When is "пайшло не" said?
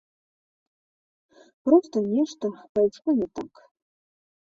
2.79-3.27